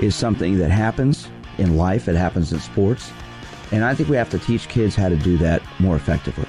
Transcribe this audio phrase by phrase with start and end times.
[0.00, 1.28] is something that happens
[1.58, 3.12] in life, it happens in sports.
[3.72, 6.46] And I think we have to teach kids how to do that more effectively.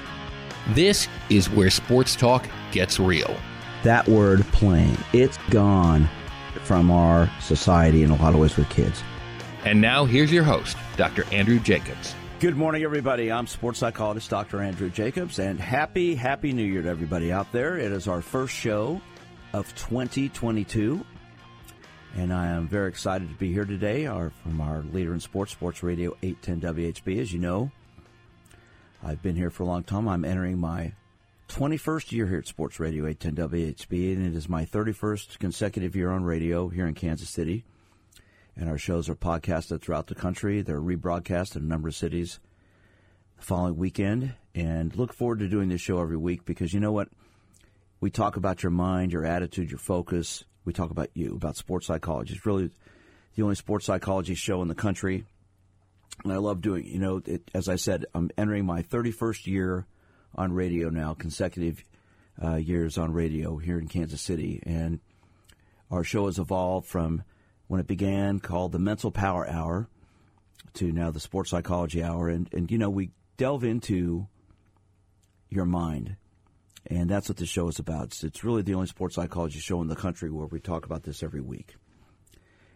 [0.70, 3.36] This is where sports talk gets real.
[3.84, 6.08] That word playing, it's gone
[6.64, 9.02] from our society in a lot of ways with kids.
[9.64, 11.24] And now here's your host, Dr.
[11.32, 12.14] Andrew Jacobs.
[12.40, 13.30] Good morning, everybody.
[13.30, 14.60] I'm sports psychologist Dr.
[14.60, 17.78] Andrew Jacobs, and happy, happy New Year to everybody out there.
[17.78, 19.00] It is our first show
[19.52, 21.04] of 2022.
[22.14, 25.52] And I am very excited to be here today our, from our leader in sports,
[25.52, 27.18] Sports Radio 810 WHB.
[27.18, 27.70] As you know,
[29.02, 30.06] I've been here for a long time.
[30.06, 30.92] I'm entering my
[31.48, 36.10] 21st year here at Sports Radio 810 WHB, and it is my 31st consecutive year
[36.10, 37.64] on radio here in Kansas City.
[38.56, 40.60] And our shows are podcasted throughout the country.
[40.60, 42.40] They're rebroadcast in a number of cities
[43.38, 44.34] the following weekend.
[44.54, 47.08] And look forward to doing this show every week because you know what?
[48.00, 51.86] We talk about your mind, your attitude, your focus, we talk about you, about sports
[51.86, 52.34] psychology.
[52.34, 52.70] It's really
[53.34, 55.24] the only sports psychology show in the country.
[56.24, 59.86] And I love doing You know, it, as I said, I'm entering my 31st year
[60.34, 61.82] on radio now, consecutive
[62.42, 64.62] uh, years on radio here in Kansas City.
[64.64, 65.00] And
[65.90, 67.22] our show has evolved from
[67.66, 69.88] when it began, called the Mental Power Hour,
[70.74, 72.28] to now the Sports Psychology Hour.
[72.28, 74.26] And, and you know, we delve into
[75.48, 76.16] your mind
[76.86, 78.06] and that's what the show is about.
[78.06, 81.04] It's, it's really the only sports psychology show in the country where we talk about
[81.04, 81.76] this every week.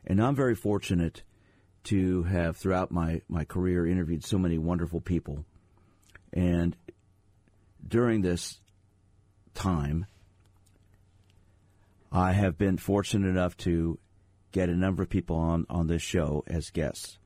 [0.07, 1.23] And I'm very fortunate
[1.85, 5.45] to have, throughout my, my career, interviewed so many wonderful people.
[6.33, 6.77] And
[7.87, 8.61] during this
[9.55, 10.07] time,
[12.13, 13.99] I have been fortunate enough to
[14.53, 17.19] get a number of people on, on this show as guests.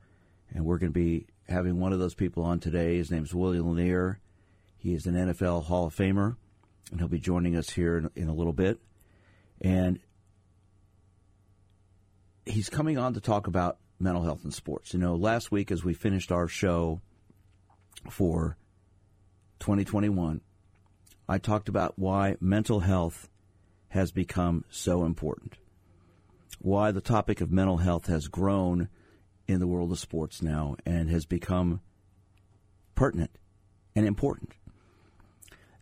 [0.53, 2.97] And we're going to be having one of those people on today.
[2.97, 4.19] His name's Willie Lanier.
[4.77, 6.35] He is an NFL Hall of Famer
[6.89, 8.79] and he'll be joining us here in, in a little bit.
[9.61, 9.99] And
[12.45, 14.93] he's coming on to talk about mental health in sports.
[14.93, 17.01] You know, last week as we finished our show
[18.09, 18.57] for
[19.59, 20.41] 2021,
[21.29, 23.29] I talked about why mental health
[23.89, 25.57] has become so important.
[26.59, 28.89] Why the topic of mental health has grown
[29.47, 31.81] in the world of sports now and has become
[32.95, 33.31] pertinent
[33.95, 34.53] and important.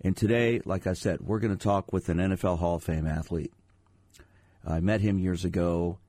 [0.01, 3.05] And today, like I said, we're going to talk with an NFL Hall of Fame
[3.05, 3.51] athlete.
[4.65, 5.99] I met him years ago,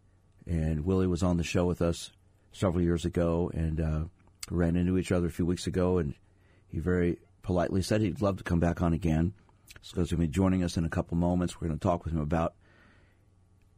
[0.46, 2.12] and Willie was on the show with us
[2.52, 4.04] several years ago, and uh,
[4.48, 6.14] ran into each other a few weeks ago, and
[6.68, 9.32] he very politely said he'd love to come back on again.
[9.82, 11.60] So he's going to be joining us in a couple moments.
[11.60, 12.54] We're going to talk with him about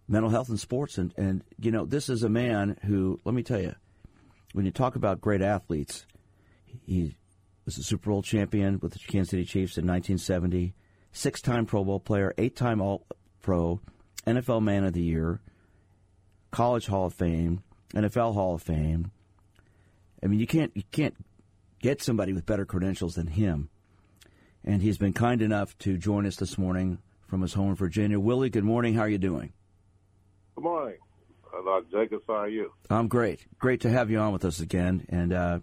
[0.08, 3.42] mental health in sports, and and you know, this is a man who, let me
[3.42, 3.74] tell you,
[4.52, 6.06] when you talk about great athletes,
[6.84, 7.16] he
[7.64, 10.74] was a Super Bowl champion with the Kansas City Chiefs in 1970,
[11.12, 13.06] six time Pro Bowl player, eight time All
[13.40, 13.80] Pro,
[14.26, 15.40] NFL Man of the Year,
[16.50, 17.62] College Hall of Fame,
[17.94, 19.10] NFL Hall of Fame.
[20.22, 21.16] I mean, you can't you can't
[21.80, 23.68] get somebody with better credentials than him.
[24.64, 28.20] And he's been kind enough to join us this morning from his home in Virginia.
[28.20, 28.94] Willie, good morning.
[28.94, 29.52] How are you doing?
[30.54, 30.98] Good morning.
[31.64, 31.86] Dr.
[31.90, 32.72] Jacobs, how are you?
[32.90, 33.46] I'm great.
[33.58, 35.04] Great to have you on with us again.
[35.08, 35.58] And uh,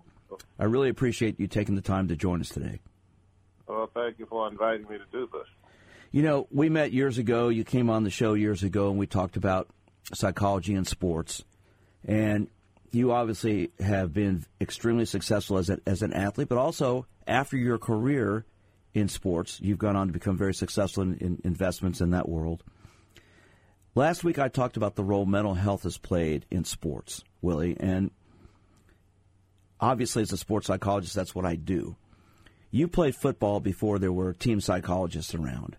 [0.57, 2.79] I really appreciate you taking the time to join us today.
[3.67, 5.47] Well, thank you for inviting me to do this.
[6.11, 7.49] You know, we met years ago.
[7.49, 9.69] You came on the show years ago, and we talked about
[10.13, 11.43] psychology and sports.
[12.05, 12.47] And
[12.91, 17.77] you obviously have been extremely successful as, a, as an athlete, but also after your
[17.77, 18.45] career
[18.93, 22.63] in sports, you've gone on to become very successful in, in investments in that world.
[23.95, 28.11] Last week, I talked about the role mental health has played in sports, Willie, and
[29.79, 31.95] obviously, as a sports psychologist, that's what I do.
[32.71, 35.77] You played football before there were team psychologists around.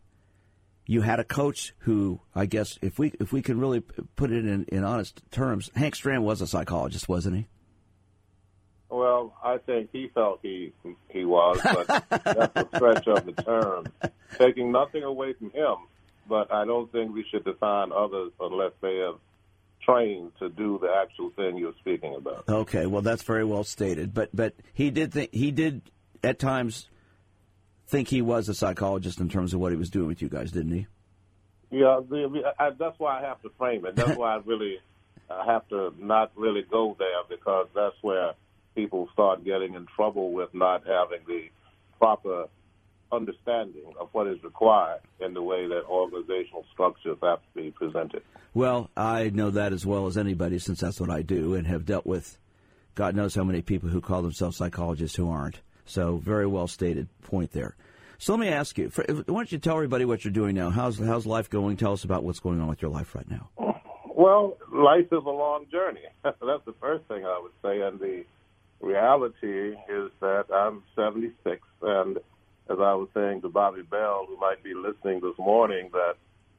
[0.86, 4.44] You had a coach who, I guess, if we if we can really put it
[4.44, 7.46] in, in honest terms, Hank Stram was a psychologist, wasn't he?
[8.88, 10.72] Well, I think he felt he
[11.08, 11.86] he was, but
[12.24, 13.86] that's a stretch of the term.
[14.36, 15.76] Taking nothing away from him,
[16.28, 19.14] but I don't think we should define others unless they have
[19.90, 22.44] trained to do the actual thing you're speaking about.
[22.48, 24.14] Okay, well that's very well stated.
[24.14, 25.82] But but he did think he did
[26.22, 26.88] at times
[27.86, 30.52] think he was a psychologist in terms of what he was doing with you guys,
[30.52, 30.86] didn't he?
[31.70, 33.96] Yeah, the, I, that's why I have to frame it.
[33.96, 34.78] That's why I really
[35.30, 38.32] uh, have to not really go there because that's where
[38.74, 41.48] people start getting in trouble with not having the
[41.98, 42.46] proper
[43.12, 48.22] understanding of what is required in the way that organizational structures have to be presented.
[48.54, 51.84] Well, I know that as well as anybody since that's what I do and have
[51.84, 52.38] dealt with
[52.94, 55.60] God knows how many people who call themselves psychologists who aren't.
[55.86, 57.74] So, very well stated point there.
[58.18, 60.70] So, let me ask you for, why don't you tell everybody what you're doing now?
[60.70, 61.76] How's, how's life going?
[61.76, 63.48] Tell us about what's going on with your life right now.
[64.06, 66.02] Well, life is a long journey.
[66.22, 67.80] That's the first thing I would say.
[67.80, 68.24] And the
[68.80, 72.18] reality is that I'm 76 and
[72.70, 76.14] as I was saying to Bobby Bell, who might be listening this morning, that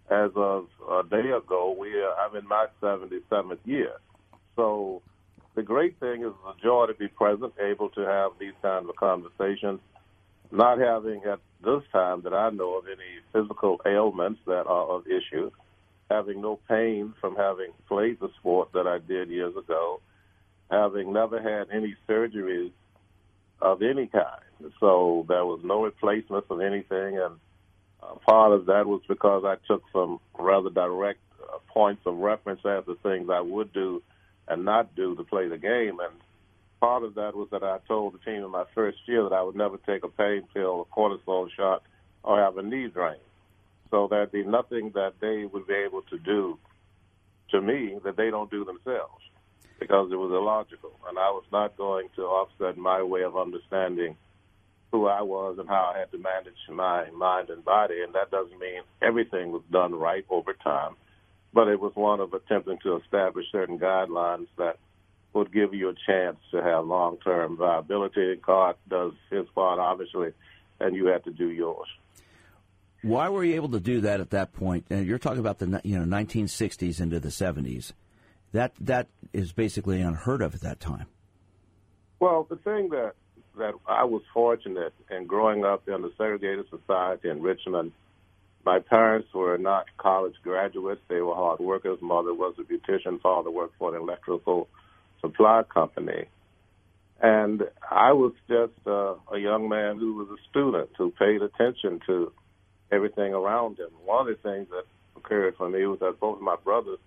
[0.10, 3.94] as of a day ago, we are, I'm in my 77th year.
[4.58, 5.02] So
[5.56, 8.96] the great thing is the joy to be present, able to have these kinds of
[8.98, 9.80] conversations,
[10.52, 15.08] not having at this time that I know of any physical ailments that are of
[15.08, 15.50] issue,
[16.10, 20.02] having no pain from having played the sport that I did years ago,
[20.70, 22.72] having never had any surgeries
[23.62, 24.51] of any kind.
[24.80, 27.36] So there was no replacement of anything, and
[28.02, 32.62] uh, part of that was because I took some rather direct uh, points of reference
[32.66, 34.02] as to things I would do
[34.48, 36.00] and not do to play the game.
[36.00, 36.14] And
[36.80, 39.44] part of that was that I told the team in my first year that I
[39.44, 41.84] would never take a pain pill, a cortisone shot,
[42.24, 43.16] or have a knee drain.
[43.92, 46.58] So there'd be nothing that they would be able to do
[47.52, 49.22] to me that they don't do themselves
[49.80, 50.94] because it was illogical.
[51.08, 54.16] And I was not going to offset my way of understanding
[54.92, 58.02] who I was and how I had to manage my mind and body.
[58.04, 60.96] And that doesn't mean everything was done right over time,
[61.54, 64.78] but it was one of attempting to establish certain guidelines that
[65.34, 68.36] would give you a chance to have long term viability.
[68.46, 70.34] God does his part, obviously,
[70.80, 71.88] and you have to do yours.
[73.02, 74.86] Why were you able to do that at that point?
[74.90, 77.94] And you're talking about the you know 1960s into the 70s.
[78.52, 81.06] That that is basically unheard of at that time.
[82.20, 83.14] Well, the thing that
[83.58, 87.92] that I was fortunate in growing up in a segregated society in Richmond.
[88.66, 92.00] My parents were not college graduates; they were hard workers.
[92.02, 93.20] Mother was a beautician.
[93.22, 94.68] Father worked for an electrical
[95.20, 96.26] supply company.
[97.22, 102.00] And I was just uh, a young man who was a student who paid attention
[102.08, 102.32] to
[102.92, 103.90] everything around him.
[104.04, 107.00] One of the things that occurred for me was that both of my brothers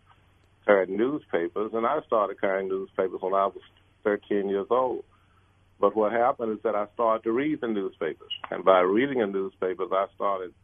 [0.64, 3.60] carried newspapers, and I started carrying newspapers when I was
[4.04, 5.04] 13 years old.
[5.84, 9.26] But what happened is that I started to read the newspapers, and by reading the
[9.26, 10.54] newspapers, I started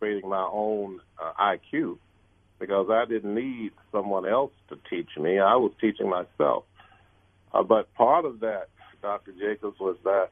[0.00, 1.98] creating my own uh, IQ
[2.58, 5.38] because I didn't need someone else to teach me.
[5.38, 6.64] I was teaching myself.
[7.54, 8.70] Uh, but part of that,
[9.02, 9.34] Dr.
[9.38, 10.30] Jacobs, was that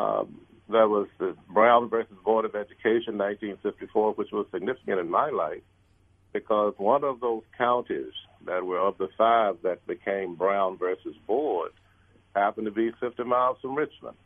[0.00, 5.30] um, there was the Brown versus Board of Education, 1954, which was significant in my
[5.30, 5.62] life
[6.32, 8.12] because one of those counties
[8.46, 11.72] that were of the five that became Brown versus Board
[12.38, 14.16] happened to be 50 miles from Richmond.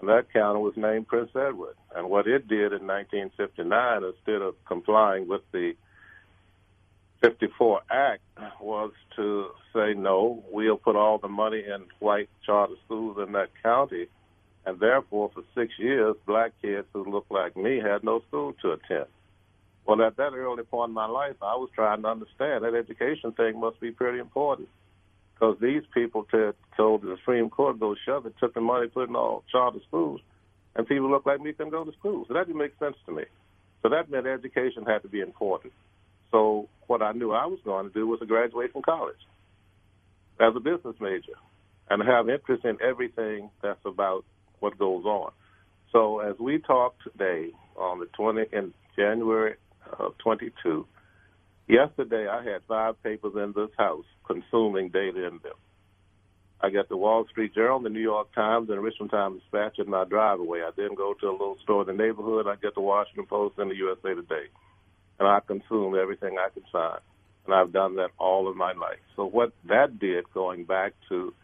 [0.00, 1.76] And that county was named Prince Edward.
[1.94, 5.74] And what it did in 1959, instead of complying with the
[7.20, 8.22] 54 Act,
[8.60, 13.50] was to say, no, we'll put all the money in white charter schools in that
[13.62, 14.06] county.
[14.64, 18.72] And therefore, for six years, black kids who looked like me had no school to
[18.72, 19.06] attend.
[19.84, 23.32] Well, at that early point in my life, I was trying to understand that education
[23.32, 24.68] thing must be pretty important
[25.38, 29.08] because these people t- told the Supreme Court go shove it, took the money, put
[29.08, 30.20] in all charter schools,
[30.74, 32.24] and people look like me couldn't go to school.
[32.26, 33.24] So that didn't make sense to me.
[33.82, 35.72] So that meant education had to be important.
[36.30, 39.16] So what I knew I was going to do was to graduate from college
[40.40, 41.34] as a business major
[41.90, 44.24] and have interest in everything that's about
[44.60, 45.32] what goes on.
[45.92, 49.54] So as we talk today on the 20 in January
[49.98, 50.86] of 22,
[51.68, 55.54] Yesterday, I had five papers in this house consuming data in them.
[56.60, 59.78] I got the Wall Street Journal, the New York Times, and the Richmond Times Dispatch
[59.78, 60.60] in my driveway.
[60.62, 62.46] I then go to a little store in the neighborhood.
[62.48, 64.46] I get the Washington Post and the USA Today.
[65.20, 67.00] And I consume everything I can find.
[67.44, 68.98] And I've done that all of my life.
[69.14, 71.34] So what that did, going back to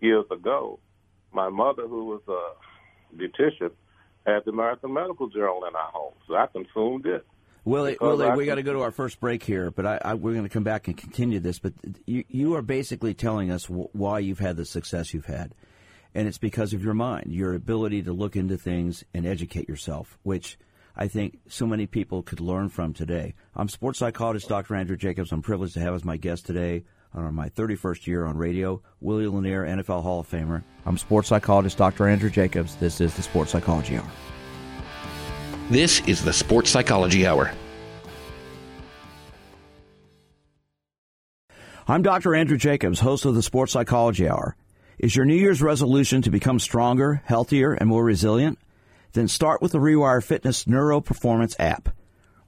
[0.00, 0.78] years ago,
[1.32, 3.70] my mother, who was a beautician,
[4.26, 6.14] had the American Medical Journal in our home.
[6.28, 7.26] So I consumed it.
[7.66, 10.34] Willie, Willie, we got to go to our first break here, but I, I, we're
[10.34, 11.58] going to come back and continue this.
[11.58, 11.72] But
[12.06, 15.52] you, you are basically telling us w- why you've had the success you've had,
[16.14, 20.16] and it's because of your mind, your ability to look into things and educate yourself,
[20.22, 20.58] which
[20.96, 23.34] I think so many people could learn from today.
[23.56, 24.76] I'm sports psychologist Dr.
[24.76, 25.32] Andrew Jacobs.
[25.32, 29.26] I'm privileged to have as my guest today on my 31st year on radio, Willie
[29.26, 30.62] Lanier, NFL Hall of Famer.
[30.84, 32.06] I'm sports psychologist Dr.
[32.06, 32.76] Andrew Jacobs.
[32.76, 34.08] This is the Sports Psychology Hour.
[35.68, 37.50] This is the Sports Psychology Hour.
[41.88, 42.36] I'm Dr.
[42.36, 44.54] Andrew Jacobs, host of the Sports Psychology Hour.
[45.00, 48.60] Is your New Year's resolution to become stronger, healthier, and more resilient?
[49.14, 51.88] Then start with the Rewire Fitness Neuro Performance app.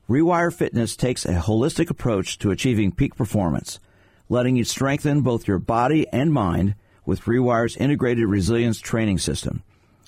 [0.08, 3.80] Rewire Fitness takes a holistic approach to achieving peak performance,
[4.28, 9.64] letting you strengthen both your body and mind with Rewire's integrated resilience training system.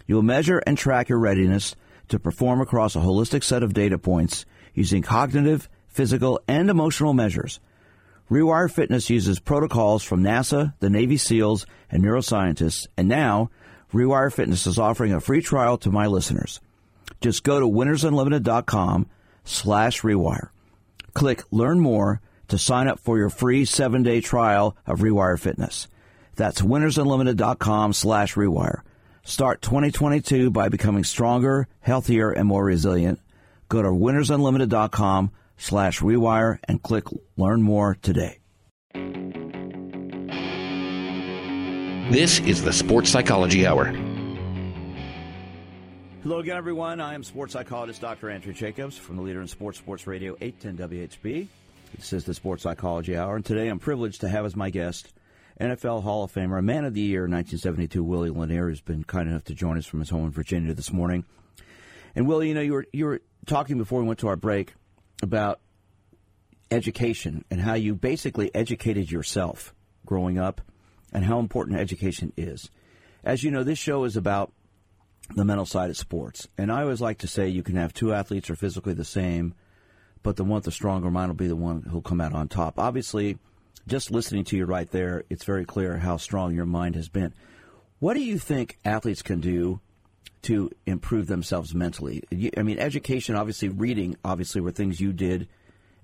[0.06, 1.74] You'll measure and track your readiness
[2.10, 7.58] to perform across a holistic set of data points using cognitive, physical, and emotional measures.
[8.30, 13.50] Rewire Fitness uses protocols from NASA, the Navy SEALs, and neuroscientists, and now
[13.92, 16.60] Rewire Fitness is offering a free trial to my listeners.
[17.20, 19.08] Just go to winnersunlimited.com
[19.44, 20.50] slash rewire.
[21.12, 25.88] Click Learn More to sign up for your free seven-day trial of Rewire Fitness.
[26.36, 28.82] That's winnersunlimited.com slash rewire.
[29.30, 33.20] Start 2022 by becoming stronger, healthier, and more resilient.
[33.68, 37.04] Go to winnersunlimited.com slash rewire and click
[37.36, 38.40] learn more today.
[42.12, 43.84] This is the Sports Psychology Hour.
[46.24, 47.00] Hello again, everyone.
[47.00, 48.30] I am sports psychologist Dr.
[48.30, 51.46] Andrew Jacobs from the Leader in Sports Sports Radio 810 WHB.
[51.96, 55.12] This is the Sports Psychology Hour, and today I'm privileged to have as my guest
[55.60, 59.04] NFL Hall of Famer, a Man of the Year in 1972, Willie Lanier, who's been
[59.04, 61.24] kind enough to join us from his home in Virginia this morning.
[62.14, 64.74] And Willie, you know, you were you were talking before we went to our break
[65.22, 65.60] about
[66.70, 69.74] education and how you basically educated yourself
[70.06, 70.62] growing up
[71.12, 72.70] and how important education is.
[73.22, 74.52] As you know, this show is about
[75.36, 76.48] the mental side of sports.
[76.56, 79.04] And I always like to say you can have two athletes who are physically the
[79.04, 79.54] same,
[80.22, 82.48] but the one with the stronger mind will be the one who'll come out on
[82.48, 82.78] top.
[82.78, 83.38] Obviously,
[83.86, 87.32] just listening to you right there, it's very clear how strong your mind has been.
[87.98, 89.80] What do you think athletes can do
[90.42, 92.22] to improve themselves mentally?
[92.56, 95.48] I mean, education, obviously, reading, obviously, were things you did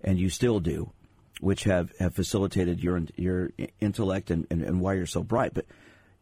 [0.02, 0.92] and you still do,
[1.40, 5.54] which have, have facilitated your your intellect and, and, and why you're so bright.
[5.54, 5.66] But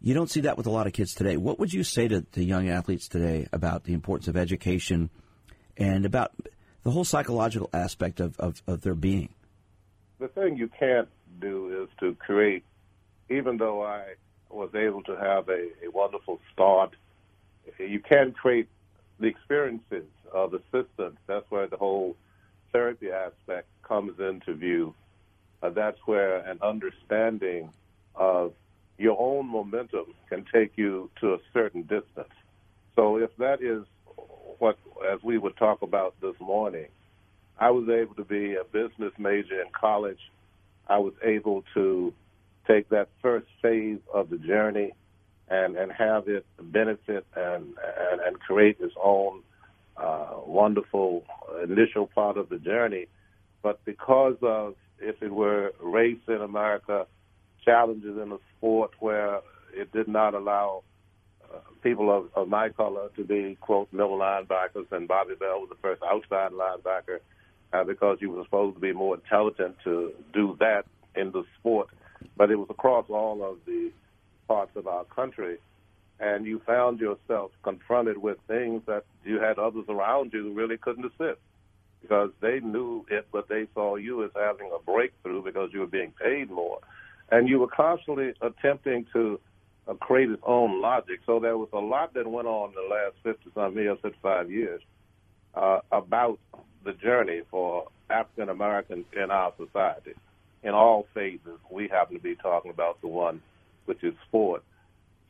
[0.00, 1.36] you don't see that with a lot of kids today.
[1.36, 5.10] What would you say to the young athletes today about the importance of education
[5.76, 6.32] and about
[6.82, 9.30] the whole psychological aspect of, of, of their being?
[10.20, 11.08] The thing you can't
[11.40, 12.64] do is to create,
[13.30, 14.14] even though I
[14.50, 16.96] was able to have a, a wonderful start,
[17.78, 18.68] you can't create
[19.20, 21.16] the experiences of the assistance.
[21.26, 22.16] That's where the whole
[22.72, 24.94] therapy aspect comes into view.
[25.62, 27.70] Uh, that's where an understanding
[28.14, 28.52] of
[28.98, 32.32] your own momentum can take you to a certain distance.
[32.96, 33.84] So if that is
[34.58, 34.78] what,
[35.12, 36.86] as we would talk about this morning,
[37.58, 40.20] I was able to be a business major in college.
[40.88, 42.12] I was able to
[42.66, 44.92] take that first phase of the journey
[45.48, 47.74] and, and have it benefit and,
[48.10, 49.42] and, and create its own
[49.96, 51.24] uh, wonderful
[51.62, 53.06] initial part of the journey.
[53.62, 57.06] But because of, if it were race in America,
[57.64, 59.40] challenges in the sport where
[59.72, 60.82] it did not allow
[61.52, 65.68] uh, people of, of my color to be, quote, middle linebackers, and Bobby Bell was
[65.70, 67.20] the first outside linebacker
[67.74, 70.84] uh, because you were supposed to be more intelligent to do that
[71.16, 71.88] in the sport.
[72.36, 73.90] But it was across all of the
[74.46, 75.58] parts of our country
[76.20, 80.76] and you found yourself confronted with things that you had others around you who really
[80.76, 81.40] couldn't assist
[82.00, 85.86] because they knew it, but they saw you as having a breakthrough because you were
[85.86, 86.78] being paid more.
[87.30, 89.40] And you were constantly attempting to
[89.88, 91.20] uh, create its own logic.
[91.26, 94.50] So there was a lot that went on in the last 50 some years, 55
[94.50, 94.82] years,
[95.54, 96.38] uh, about
[96.84, 100.12] the journey for African Americans in our society.
[100.62, 103.42] In all phases, we happen to be talking about the one
[103.86, 104.62] which is sport.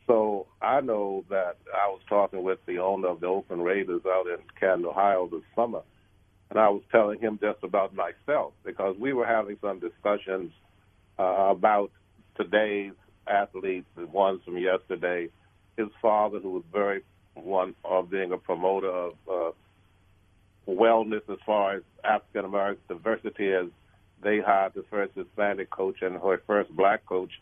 [0.07, 4.27] So I know that I was talking with the owner of the Oakland Raiders out
[4.27, 5.81] in Canton, Ohio this summer,
[6.51, 10.53] and I was telling him just about myself because we were having some discussions
[11.19, 11.91] uh, about
[12.37, 12.93] today's
[13.27, 15.29] athletes, the ones from yesterday.
[15.77, 17.03] His father, who was very
[17.35, 19.51] one of being a promoter of uh,
[20.66, 23.66] wellness as far as African American diversity, as
[24.23, 27.33] they hired the first Hispanic coach and her first black coach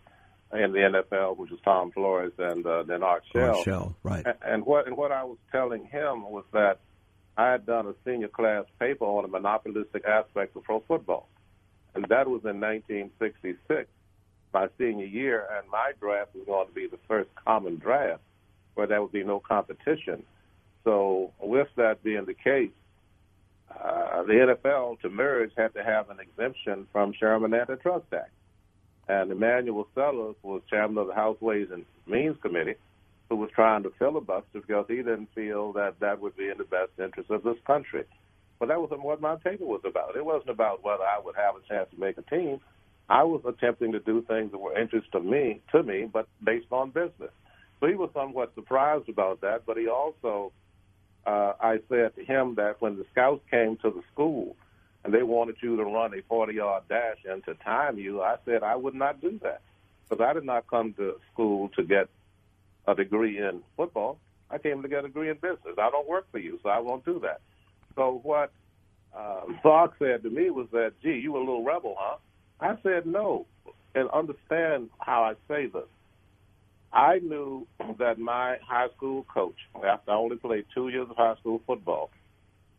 [0.53, 3.57] in the NFL, which was Tom Flores and uh, then Art Shell.
[3.57, 4.27] Art Shell, right.
[4.27, 6.81] And, and what and what I was telling him was that
[7.37, 11.29] I had done a senior class paper on the monopolistic aspects of pro football,
[11.95, 13.89] and that was in 1966,
[14.53, 18.21] my senior year, and my draft was going to be the first common draft
[18.75, 20.23] where there would be no competition.
[20.85, 22.71] So, with that being the case,
[23.81, 28.31] uh, the NFL to merge had to have an exemption from Sherman Antitrust Act.
[29.09, 32.77] And Emanuel Sellers was chairman of the House Ways and Means Committee,
[33.29, 36.65] who was trying to filibuster because he didn't feel that that would be in the
[36.65, 38.05] best interest of this country.
[38.59, 40.17] But that wasn't what my paper was about.
[40.17, 42.61] It wasn't about whether I would have a chance to make a team.
[43.09, 46.71] I was attempting to do things that were interest to me, to me, but based
[46.71, 47.33] on business.
[47.81, 50.53] So he was somewhat surprised about that, but he also,
[51.27, 54.57] uh, I said to him that when the scouts came to the school
[55.05, 58.37] and they wanted you to run a 40 yard dash and to time you, I
[58.45, 59.63] said I would not do that
[60.09, 62.09] because I did not come to school to get
[62.87, 64.19] a degree in football.
[64.51, 65.79] I came to get a degree in business.
[65.79, 67.41] I don't work for you, so I won't do that.
[67.95, 68.53] So what
[69.17, 72.17] uh, Mark said to me was that, gee, you a little rebel, huh?
[72.61, 73.47] I said no,
[73.95, 75.83] and understand how I say this.
[76.93, 77.67] I knew
[77.99, 79.57] that my high school coach,
[79.87, 82.11] after I only played two years of high school football,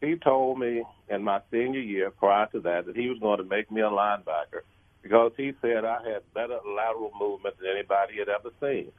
[0.02, 3.44] he told me in my senior year prior to that that he was going to
[3.46, 4.62] make me a linebacker
[5.02, 8.92] because he said I had better lateral movement than anybody had ever seen.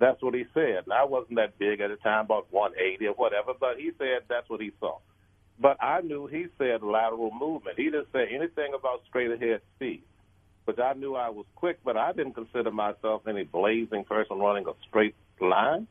[0.00, 0.84] That's what he said.
[0.84, 4.24] And I wasn't that big at the time, about 180 or whatever, but he said
[4.28, 4.98] that's what he saw.
[5.60, 7.78] But I knew he said lateral movement.
[7.78, 10.02] He didn't say anything about straight ahead speed.
[10.64, 14.66] But I knew I was quick, but I didn't consider myself any blazing person running
[14.66, 15.88] a straight line.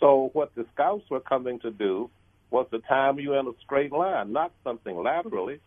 [0.00, 2.10] So what the scouts were coming to do
[2.50, 5.60] was to time you in a straight line, not something laterally.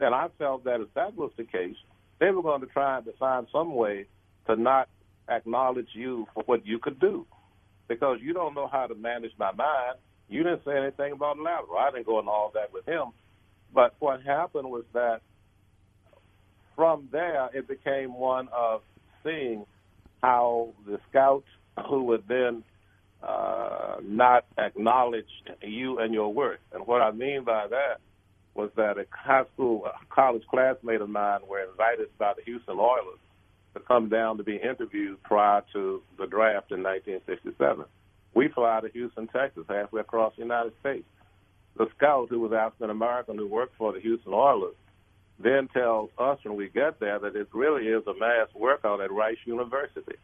[0.00, 1.76] And I felt that if that was the case,
[2.20, 4.06] they were going to try to find some way
[4.46, 4.88] to not
[5.28, 7.26] acknowledge you for what you could do
[7.88, 9.96] because you don't know how to manage my mind.
[10.28, 11.78] You didn't say anything about lateral.
[11.78, 13.12] I didn't go into all that with him.
[13.74, 15.20] But what happened was that
[16.78, 18.82] from there, it became one of
[19.24, 19.66] seeing
[20.22, 21.48] how the scouts
[21.88, 22.62] who would then
[23.20, 25.26] uh, not acknowledge
[25.60, 26.60] you and your work.
[26.72, 27.96] And what I mean by that
[28.54, 32.78] was that a high school, a college classmate of mine were invited by the Houston
[32.78, 33.18] Oilers
[33.74, 37.86] to come down to be interviewed prior to the draft in 1967.
[38.34, 41.06] We fly to Houston, Texas, halfway across the United States.
[41.76, 44.76] The scout, who was African American, who worked for the Houston Oilers,
[45.38, 49.12] then tells us when we get there that it really is a mass workout at
[49.12, 50.16] Rice University.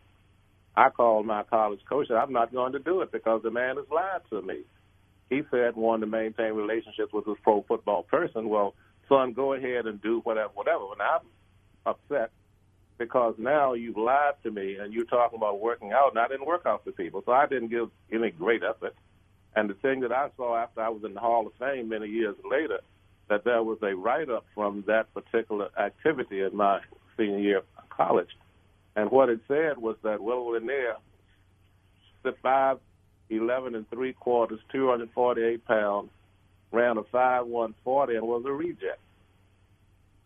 [0.76, 3.76] I called my college coach and I'm not going to do it because the man
[3.76, 4.62] has lied to me.
[5.30, 8.48] He said wanted to maintain relationships with this pro football person.
[8.48, 8.74] Well,
[9.08, 10.84] son, go ahead and do whatever, whatever.
[10.92, 11.20] And I'm
[11.86, 12.30] upset
[12.98, 16.46] because now you've lied to me and you're talking about working out, and I didn't
[16.46, 18.94] work out for people, so I didn't give any great effort.
[19.56, 22.08] And the thing that I saw after I was in the Hall of Fame many
[22.08, 22.80] years later,
[23.28, 26.80] that there was a write-up from that particular activity in my
[27.16, 28.28] senior year of college.
[28.96, 30.96] And what it said was that Will Lanier,
[32.42, 32.78] five
[33.30, 36.10] eleven and three quarters, 248 pounds,
[36.72, 39.00] ran a five one forty and was a reject.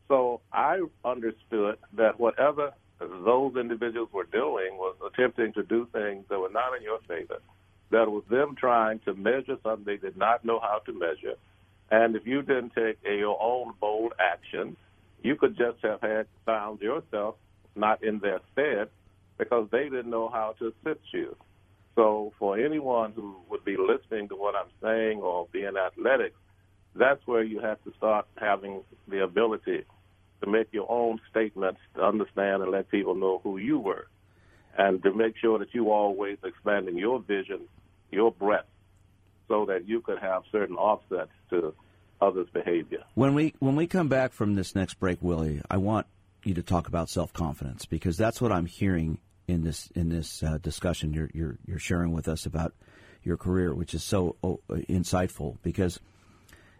[0.08, 6.38] So I understood that whatever those individuals were doing was attempting to do things that
[6.38, 7.38] were not in your favor.
[7.90, 11.34] That was them trying to measure something they did not know how to measure.
[11.90, 14.76] And if you didn't take a, your own bold action,
[15.22, 17.36] you could just have had found yourself
[17.74, 18.88] not in their stead
[19.38, 21.36] because they didn't know how to assist you.
[21.94, 26.36] So for anyone who would be listening to what I'm saying or be in athletics,
[26.94, 29.84] that's where you have to start having the ability
[30.42, 34.06] to make your own statements to understand and let people know who you were,
[34.76, 37.60] and to make sure that you always expanding your vision,
[38.12, 38.68] your breadth,
[39.48, 41.74] so that you could have certain offsets to
[42.20, 43.02] others' behavior.
[43.14, 46.06] When we when we come back from this next break, Willie, I want
[46.44, 50.42] you to talk about self confidence because that's what I'm hearing in this in this
[50.42, 52.74] uh, discussion you're, you're you're sharing with us about
[53.22, 55.98] your career, which is so oh, insightful because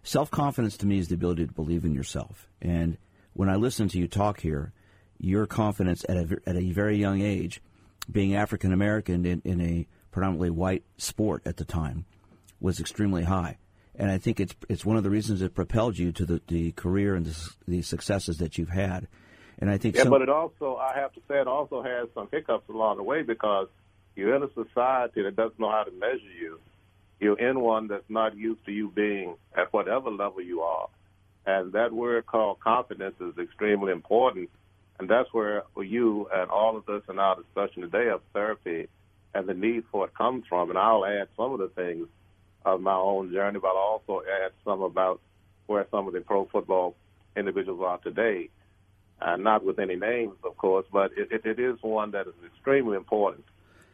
[0.03, 2.99] self confidence to me is the ability to believe in yourself and
[3.39, 4.73] when I listen to you talk here,
[5.17, 7.63] your confidence at a, at a very young age,
[8.11, 12.05] being African American in, in a predominantly white sport at the time,
[12.61, 13.59] was extremely high.
[13.95, 16.73] And I think it's it's one of the reasons it propelled you to the, the
[16.73, 19.09] career and the, the successes that you've had.
[19.59, 22.29] And I think yeah, but it also I have to say it also has some
[22.31, 23.67] hiccups along the way because
[24.15, 26.61] you're in a society that doesn't know how to measure you.
[27.19, 30.89] You're in one that's not used to you being at whatever level you are.
[31.45, 34.51] And that word called confidence is extremely important.
[35.01, 38.89] And that's where you and all of us in our discussion today of therapy
[39.35, 40.71] and the need for it comes from.
[40.71, 42.07] And I'll add some of the things
[42.65, 45.21] of my own journey, but I'll also add some about
[45.67, 46.97] where some of the pro football
[47.37, 48.51] individuals are today.
[49.21, 52.35] Uh, not with any names, of course, but it, it, it is one that is
[52.47, 53.45] extremely important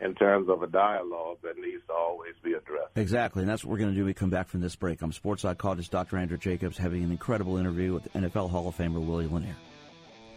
[0.00, 2.90] in terms of a dialogue that needs to always be addressed.
[2.96, 4.04] Exactly, and that's what we're going to do.
[4.04, 5.00] We come back from this break.
[5.00, 6.18] I'm sports psychologist Dr.
[6.18, 9.56] Andrew Jacobs having an incredible interview with NFL Hall of Famer Willie Lanier.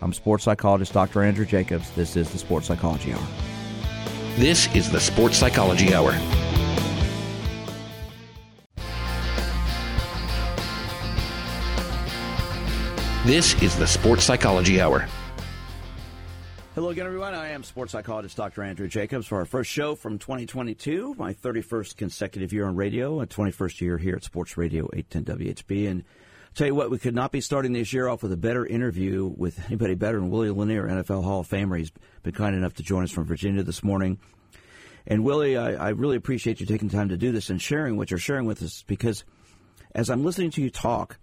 [0.01, 1.23] I'm sports psychologist Dr.
[1.23, 1.89] Andrew Jacobs.
[1.91, 3.27] This is the Sports Psychology Hour.
[4.37, 6.13] This is the Sports Psychology Hour.
[13.27, 15.05] This is the Sports Psychology Hour.
[16.75, 17.33] Hello again, everyone.
[17.33, 18.63] I am sports psychologist Dr.
[18.63, 23.27] Andrew Jacobs for our first show from 2022, my 31st consecutive year on radio, a
[23.27, 25.91] 21st year here at Sports Radio 810 WHB.
[25.91, 28.37] And I'll tell you what, we could not be starting this year off with a
[28.37, 31.77] better interview with anybody better than Willie Lanier, NFL Hall of Famer.
[31.77, 31.91] He's
[32.23, 34.19] been kind enough to join us from Virginia this morning.
[35.05, 38.09] And Willie, I, I really appreciate you taking time to do this and sharing what
[38.09, 39.25] you're sharing with us because
[39.93, 41.19] as I'm listening to you talk,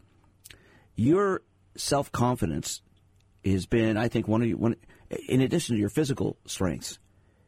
[0.97, 1.41] your
[1.77, 2.83] self confidence
[3.45, 4.77] has been, I think, one of you,
[5.29, 6.99] in addition to your physical strengths,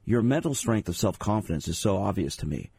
[0.05, 2.71] your mental strength of self confidence is so obvious to me.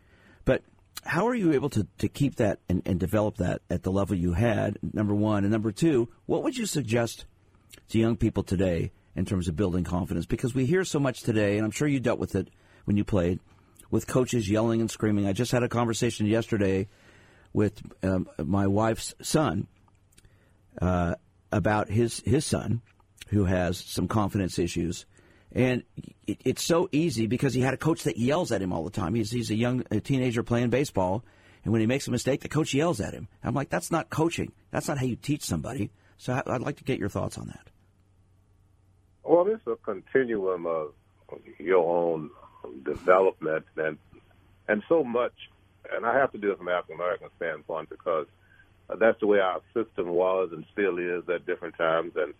[0.45, 0.63] But
[1.03, 4.15] how are you able to, to keep that and, and develop that at the level
[4.15, 5.43] you had, number one?
[5.43, 7.25] And number two, what would you suggest
[7.89, 10.25] to young people today in terms of building confidence?
[10.25, 12.49] Because we hear so much today, and I'm sure you dealt with it
[12.85, 13.39] when you played,
[13.91, 15.27] with coaches yelling and screaming.
[15.27, 16.87] I just had a conversation yesterday
[17.53, 19.67] with um, my wife's son
[20.81, 21.15] uh,
[21.51, 22.81] about his his son
[23.29, 25.05] who has some confidence issues.
[25.51, 25.83] And
[26.25, 28.89] it, it's so easy because he had a coach that yells at him all the
[28.89, 29.15] time.
[29.15, 31.23] He's, he's a young a teenager playing baseball,
[31.63, 33.27] and when he makes a mistake, the coach yells at him.
[33.43, 34.51] I'm like, that's not coaching.
[34.71, 35.91] That's not how you teach somebody.
[36.17, 37.69] So I'd like to get your thoughts on that.
[39.23, 40.93] Well, it's a continuum of
[41.59, 42.29] your own
[42.83, 43.97] development, and
[44.67, 45.33] and so much.
[45.93, 48.27] And I have to do it from an African American standpoint because
[48.95, 52.13] that's the way our system was and still is at different times.
[52.15, 52.33] And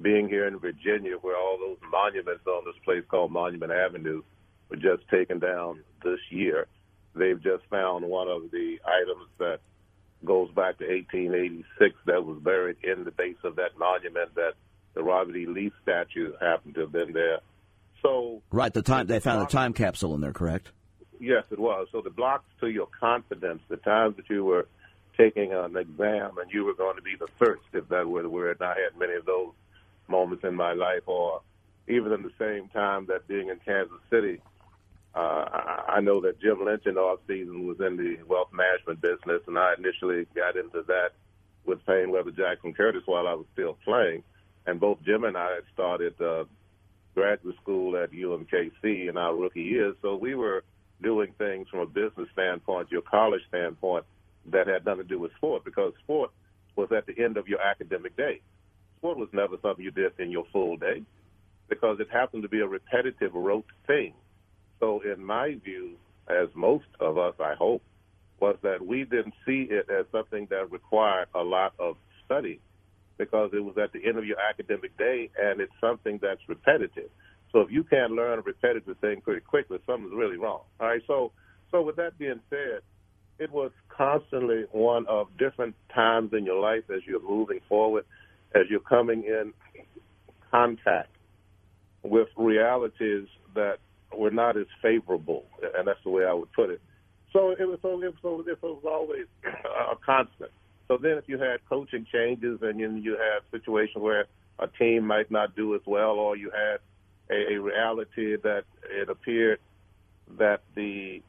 [0.00, 4.22] being here in Virginia, where all those monuments on this place called Monument Avenue
[4.68, 6.66] were just taken down this year.
[7.14, 9.60] They've just found one of the items that
[10.24, 14.54] goes back to 1886 that was buried in the base of that monument that
[14.94, 15.46] the Robert E.
[15.46, 17.38] Lee statue happened to have been there.
[18.02, 20.70] So right, the time they found a time capsule in there, correct?
[21.20, 21.86] Yes, it was.
[21.92, 24.66] So the blocks to your confidence, the times that you were
[25.16, 28.28] taking an exam and you were going to be the first, if that were the
[28.28, 28.58] word.
[28.60, 29.52] And I had many of those
[30.08, 31.42] moments in my life, or
[31.88, 34.40] even in the same time that being in Kansas City,
[35.14, 35.44] uh,
[35.88, 39.58] I know that Jim Lynch in off season was in the wealth management business, and
[39.58, 41.10] I initially got into that
[41.64, 44.22] with Paine Webber Jackson Curtis while I was still playing.
[44.66, 46.44] And both Jim and I had started uh,
[47.14, 50.64] graduate school at UMKC in our rookie years, so we were
[51.02, 54.04] doing things from a business standpoint, your college standpoint,
[54.50, 56.30] that had nothing to do with sport, because sport
[56.76, 58.40] was at the end of your academic day
[59.02, 61.02] sport was never something you did in your full day
[61.68, 64.14] because it happened to be a repetitive, rote thing.
[64.78, 65.96] So, in my view,
[66.28, 67.82] as most of us, I hope,
[68.40, 72.60] was that we didn't see it as something that required a lot of study
[73.18, 77.10] because it was at the end of your academic day and it's something that's repetitive.
[77.50, 80.60] So if you can't learn a repetitive thing pretty quickly, something's really wrong.
[80.80, 81.02] All right.
[81.08, 81.32] So,
[81.72, 82.80] so with that being said,
[83.38, 88.04] it was constantly one of different times in your life as you're moving forward
[88.54, 89.52] as you're coming in
[90.50, 91.08] contact
[92.02, 93.78] with realities that
[94.16, 95.44] were not as favorable,
[95.76, 96.80] and that's the way I would put it.
[97.32, 100.50] So it was, so it was, it was always a constant.
[100.88, 104.26] So then, if you had coaching changes and you, you had situations where
[104.58, 106.80] a team might not do as well, or you had
[107.34, 109.60] a, a reality that it appeared
[110.38, 111.22] that the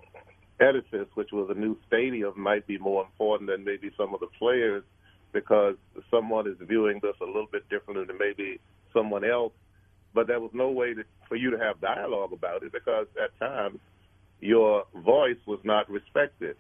[0.64, 4.28] edifice, which was a new stadium, might be more important than maybe some of the
[4.40, 4.84] players
[5.34, 5.76] because
[6.12, 8.60] someone is viewing this a little bit differently than maybe
[8.94, 9.54] someone else.
[10.14, 13.38] But there was no way to, for you to have dialogue about it because at
[13.40, 13.80] times
[14.42, 16.56] your voice was not respected.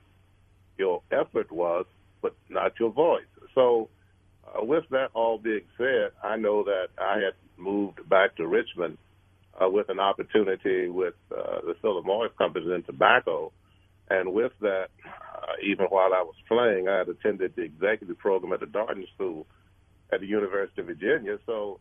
[0.77, 1.85] Your effort was,
[2.21, 3.23] but not your voice.
[3.55, 3.89] So,
[4.47, 8.97] uh, with that all being said, I know that I had moved back to Richmond
[9.61, 13.51] uh, with an opportunity with uh, the Philip Morris Company in tobacco.
[14.09, 18.53] And with that, uh, even while I was playing, I had attended the executive program
[18.53, 19.47] at the Darden School
[20.11, 21.37] at the University of Virginia.
[21.45, 21.79] So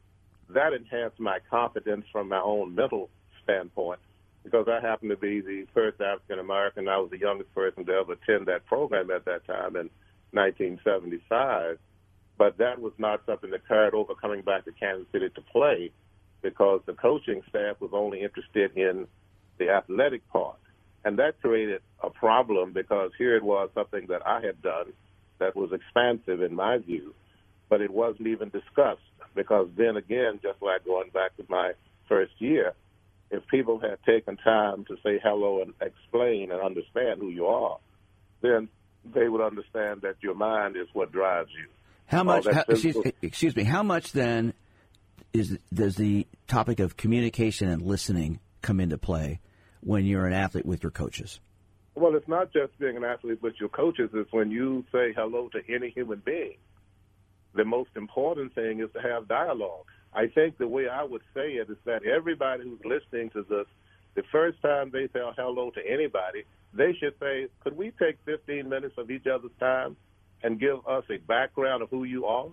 [0.51, 3.11] that enhanced my confidence from my own mental
[3.43, 4.01] standpoint
[4.45, 6.89] because I happened to be the first African American.
[6.89, 9.91] I was the youngest person to ever attend that program at that time in
[10.33, 11.79] 1975.
[12.39, 15.93] But that was not something that carried over coming back to Kansas City to play
[16.41, 19.07] because the coaching staff was only interested in
[19.59, 20.57] the athletic part.
[21.05, 24.93] And that created a problem because here it was something that I had done
[25.39, 27.15] that was expansive in my view,
[27.69, 29.01] but it wasn't even discussed
[29.35, 31.73] because then again, just like going back to my
[32.09, 32.75] first year,
[33.31, 37.79] if people had taken time to say hello and explain and understand who you are,
[38.43, 38.69] then
[39.15, 41.67] they would understand that your mind is what drives you.
[42.07, 42.47] How much?
[42.47, 43.65] How, excuse, excuse, me.
[43.65, 44.53] How much then
[45.33, 49.41] is does the topic of communication and listening come into play
[49.83, 51.41] when you're an athlete with your coaches?
[51.95, 54.11] Well, it's not just being an athlete with your coaches.
[54.15, 56.57] It's when you say hello to any human being.
[57.55, 59.85] The most important thing is to have dialogue.
[60.15, 63.67] I think the way I would say it is that everybody who's listening to this,
[64.15, 68.69] the first time they say hello to anybody, they should say, could we take 15
[68.69, 69.97] minutes of each other's time
[70.43, 72.49] and give us a background of who you are?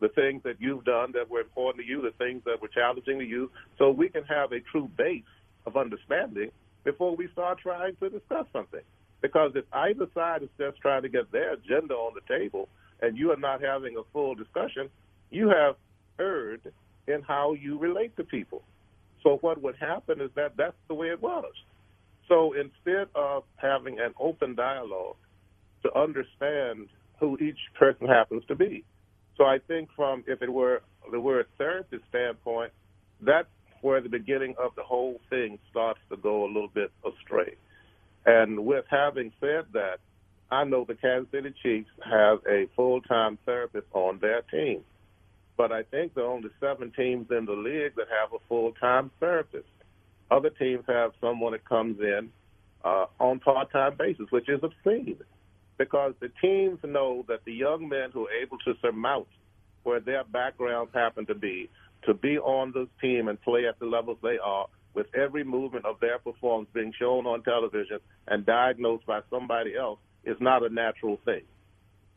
[0.00, 3.18] The things that you've done that were important to you, the things that were challenging
[3.18, 5.24] to you, so we can have a true base
[5.66, 6.50] of understanding
[6.84, 8.80] before we start trying to discuss something.
[9.20, 12.68] Because if either side is just trying to get their agenda on the table
[13.00, 14.88] and you are not having a full discussion,
[15.30, 15.76] you have
[16.18, 16.72] erred
[17.08, 18.62] in how you relate to people.
[19.22, 21.52] So what would happen is that that's the way it was.
[22.28, 25.16] So instead of having an open dialogue
[25.82, 26.88] to understand
[27.20, 28.84] who each person happens to be.
[29.36, 32.72] So I think from if it were the word therapist standpoint,
[33.20, 33.48] that's
[33.86, 37.54] where the beginning of the whole thing starts to go a little bit astray.
[38.26, 39.98] And with having said that,
[40.50, 44.80] I know the Kansas City Chiefs have a full-time therapist on their team.
[45.56, 49.12] But I think there are only seven teams in the league that have a full-time
[49.20, 49.68] therapist.
[50.32, 52.30] Other teams have someone that comes in
[52.84, 55.16] uh, on part-time basis, which is obscene
[55.78, 59.28] because the teams know that the young men who are able to surmount
[59.84, 61.70] where their backgrounds happen to be,
[62.04, 65.84] to be on this team and play at the levels they are, with every movement
[65.84, 70.68] of their performance being shown on television and diagnosed by somebody else, is not a
[70.68, 71.42] natural thing.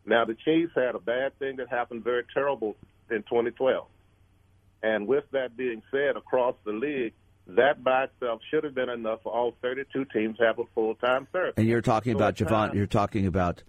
[0.05, 2.75] Now, the Chiefs had a bad thing that happened very terrible
[3.11, 3.85] in 2012.
[4.81, 7.13] And with that being said, across the league,
[7.47, 10.95] that by itself should have been enough for all 32 teams to have a full
[10.95, 11.57] time therapist.
[11.57, 12.75] And you're talking about Jovan.
[12.75, 13.63] You're talking about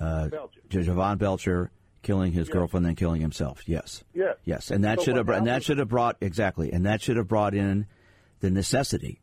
[0.00, 0.60] uh, Belcher.
[0.68, 1.70] Jovan Belcher
[2.02, 2.52] killing his yes.
[2.52, 3.62] girlfriend, then killing himself.
[3.66, 4.04] Yes.
[4.12, 4.36] Yes.
[4.44, 4.70] Yes.
[4.70, 7.28] And that so should have and that should have brought exactly, and that should have
[7.28, 7.86] brought in
[8.40, 9.20] the necessity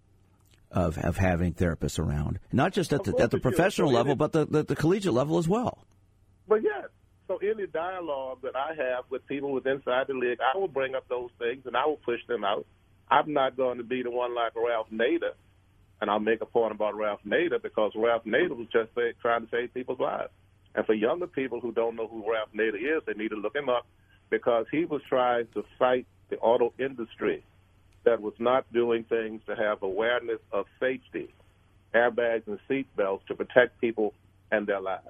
[0.71, 4.45] of of having therapists around, not just at the at the professional level, but the,
[4.45, 5.85] the, the collegiate level as well.
[6.47, 6.85] But yes.
[7.27, 10.95] So any dialogue that I have with people within inside the league, I will bring
[10.95, 12.65] up those things and I will push them out.
[13.11, 15.33] I'm not going to be the one like Ralph Nader,
[16.01, 19.45] and I'll make a point about Ralph Nader because Ralph Nader was just say, trying
[19.45, 20.31] to save people's lives.
[20.75, 23.55] And for younger people who don't know who Ralph Nader is, they need to look
[23.55, 23.85] him up
[24.29, 27.43] because he was trying to fight the auto industry
[28.05, 31.33] that was not doing things to have awareness of safety,
[31.93, 34.13] airbags and seat belts to protect people
[34.51, 35.03] and their lives.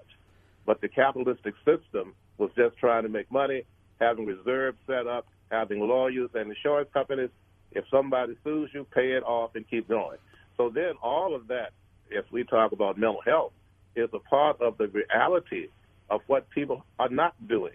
[0.65, 3.63] But the capitalistic system was just trying to make money,
[3.99, 7.29] having reserves set up, having lawyers and insurance companies
[7.71, 10.17] if somebody sues you, pay it off and keep going.
[10.57, 11.71] So then all of that,
[12.09, 13.53] if we talk about mental health,
[13.95, 15.67] is a part of the reality
[16.09, 17.73] of what people are not doing.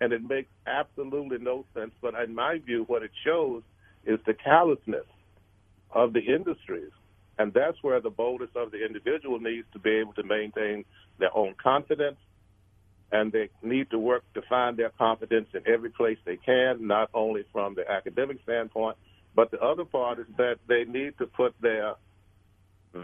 [0.00, 1.92] And it makes absolutely no sense.
[2.00, 3.62] But in my view, what it shows
[4.04, 5.06] is the callousness
[5.90, 6.90] of the industries.
[7.38, 10.84] And that's where the boldness of the individual needs to be able to maintain
[11.18, 12.16] their own confidence.
[13.12, 17.08] And they need to work to find their confidence in every place they can, not
[17.14, 18.96] only from the academic standpoint,
[19.34, 21.94] but the other part is that they need to put their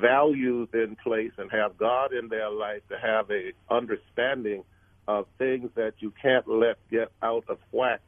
[0.01, 4.65] values in place and have God in their life to have a understanding
[5.09, 8.01] of things that you can't let get out of whack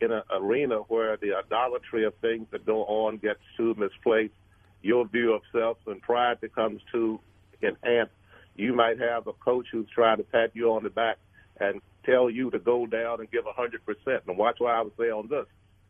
[0.00, 4.34] in an arena where the idolatry of things that go on gets too misplaced.
[4.82, 7.20] Your view of self and pride becomes too
[7.62, 8.12] enhanced.
[8.56, 11.16] You might have a coach who's trying to pat you on the back
[11.58, 14.20] and tell you to go down and give a 100%.
[14.26, 15.46] And watch what I would say on this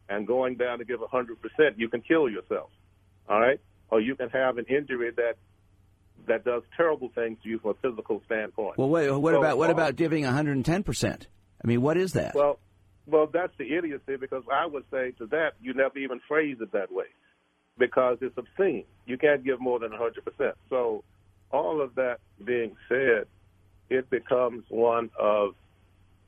[0.09, 1.29] and going down to give 100%,
[1.77, 2.71] you can kill yourself.
[3.29, 3.61] All right?
[3.91, 5.35] Or you can have an injury that
[6.27, 8.79] that does terrible things to you from a physical standpoint.
[8.79, 11.27] Well, wait, what so, about what uh, about giving 110%?
[11.63, 12.35] I mean, what is that?
[12.35, 12.59] Well,
[13.07, 16.73] well, that's the idiocy because I would say to that you never even phrase it
[16.73, 17.07] that way
[17.79, 18.85] because it's obscene.
[19.07, 20.53] You can't give more than 100%.
[20.71, 21.05] So,
[21.51, 23.27] all of that being said,
[23.91, 25.55] it becomes one of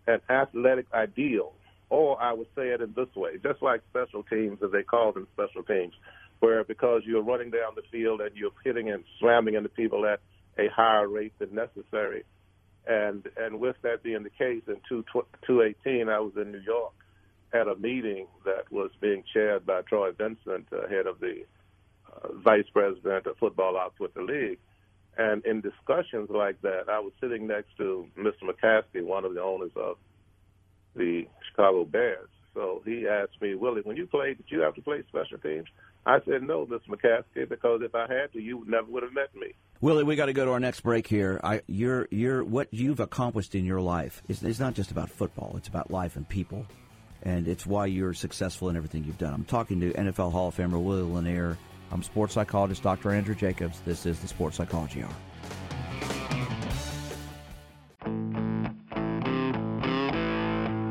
[0.07, 1.53] an athletic ideal
[1.89, 5.13] or I would say it in this way, just like special teams, as they call
[5.13, 5.95] them special teams,
[6.41, 10.21] where because you're running down the field and you're hitting and slamming into people at
[10.59, 12.25] a higher rate than necessary.
[12.87, 16.93] And and with that being the case, in 218, I was in New York
[17.53, 21.45] at a meeting that was being chaired by Troy Vincent, uh, head of the
[22.13, 24.59] uh, vice president of football ops with the league.
[25.19, 28.43] And in discussions like that, I was sitting next to Mr.
[28.45, 29.97] McCaskey, one of the owners of
[30.95, 32.29] the Chicago Bears.
[32.55, 35.69] So he asked me, Willie, when you played, did you have to play special teams?
[36.07, 36.87] I said, no, Mr.
[36.89, 39.49] McCaskey, because if I had to, you never would have met me.
[39.81, 41.41] Willie, we got to go to our next break here.
[41.43, 45.55] I, you're, you're, what you've accomplished in your life is it's not just about football;
[45.57, 46.65] it's about life and people,
[47.25, 49.35] and it's why you're successful in everything you've done.
[49.35, 51.59] I'm talking to NFL Hall of Famer Willie Lanier.
[51.91, 53.11] I'm sports psychologist Dr.
[53.11, 53.81] Andrew Jacobs.
[53.85, 55.15] This is the Sports Psychology Hour.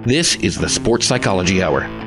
[0.05, 2.04] This is the Sports Psychology Hour.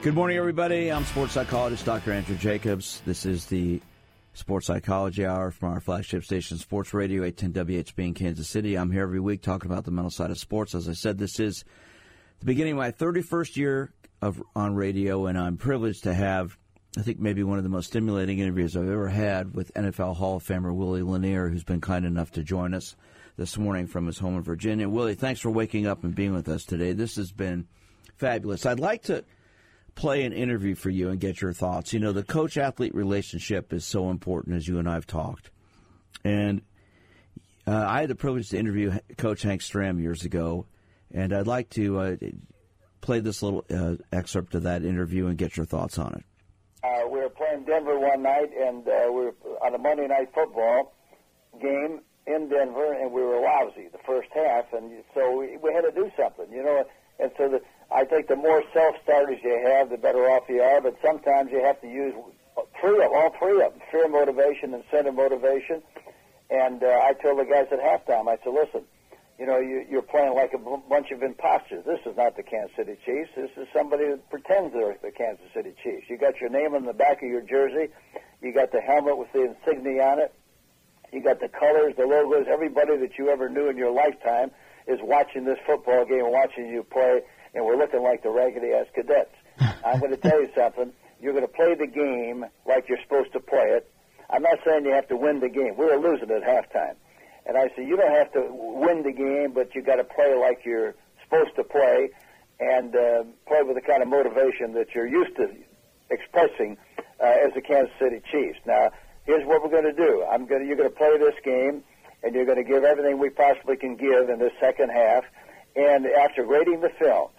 [0.00, 0.92] Good morning, everybody.
[0.92, 2.12] I'm sports psychologist Dr.
[2.12, 3.02] Andrew Jacobs.
[3.04, 3.80] This is the
[4.32, 8.76] Sports Psychology Hour from our flagship station, Sports Radio 810 WHB in Kansas City.
[8.76, 10.76] I'm here every week talking about the mental side of sports.
[10.76, 11.64] As I said, this is
[12.38, 16.56] the beginning of my 31st year of on radio, and I'm privileged to have,
[16.96, 20.36] I think, maybe one of the most stimulating interviews I've ever had with NFL Hall
[20.36, 22.94] of Famer Willie Lanier, who's been kind enough to join us
[23.36, 24.88] this morning from his home in Virginia.
[24.88, 26.92] Willie, thanks for waking up and being with us today.
[26.92, 27.66] This has been
[28.16, 28.64] fabulous.
[28.64, 29.24] I'd like to
[29.98, 31.92] play an interview for you and get your thoughts.
[31.92, 35.50] You know, the coach athlete relationship is so important, as you and I have talked.
[36.22, 36.62] And
[37.66, 40.66] uh, I had the privilege to interview Coach Hank Stram years ago,
[41.12, 42.16] and I'd like to uh,
[43.00, 46.24] play this little uh, excerpt of that interview and get your thoughts on it.
[46.84, 49.34] Uh, we were playing Denver one night, and uh, we were
[49.64, 50.94] on a Monday night football
[51.60, 55.80] game in Denver, and we were lousy the first half, and so we, we had
[55.80, 56.84] to do something, you know.
[57.18, 60.80] And so the I think the more self-starters you have, the better off you are.
[60.80, 62.14] But sometimes you have to use
[62.80, 65.82] three of all three of them: fear motivation, incentive motivation.
[66.50, 68.84] And uh, I told the guys at halftime, I said, "Listen,
[69.38, 71.84] you know, you, you're playing like a b- bunch of imposters.
[71.84, 73.30] This is not the Kansas City Chiefs.
[73.36, 76.10] This is somebody that pretends they're the Kansas City Chiefs.
[76.10, 77.92] You got your name on the back of your jersey.
[78.42, 80.34] You got the helmet with the insignia on it.
[81.12, 82.46] You got the colors, the logos.
[82.50, 84.50] Everybody that you ever knew in your lifetime
[84.86, 87.22] is watching this football game, watching you play."
[87.54, 89.34] And we're looking like the raggedy ass cadets.
[89.84, 90.92] I'm going to tell you something.
[91.20, 93.90] You're going to play the game like you're supposed to play it.
[94.30, 95.76] I'm not saying you have to win the game.
[95.76, 96.94] We were losing at halftime.
[97.46, 100.34] And I said, you don't have to win the game, but you got to play
[100.34, 102.10] like you're supposed to play
[102.60, 105.48] and uh, play with the kind of motivation that you're used to
[106.10, 106.76] expressing
[107.20, 108.58] uh, as the Kansas City Chiefs.
[108.66, 108.90] Now,
[109.24, 110.24] here's what we're going to do.
[110.30, 111.82] I'm going to, you're going to play this game,
[112.22, 115.24] and you're going to give everything we possibly can give in this second half.
[115.76, 117.37] And after grading the films,